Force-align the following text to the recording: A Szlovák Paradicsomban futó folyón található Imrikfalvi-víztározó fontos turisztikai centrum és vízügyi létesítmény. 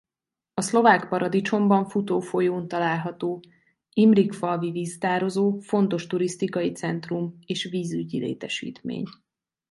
A 0.53 0.61
Szlovák 0.61 1.07
Paradicsomban 1.09 1.85
futó 1.85 2.19
folyón 2.19 2.67
található 2.67 3.39
Imrikfalvi-víztározó 3.93 5.59
fontos 5.59 6.07
turisztikai 6.07 6.71
centrum 6.71 7.37
és 7.45 7.63
vízügyi 7.63 8.19
létesítmény. 8.19 9.05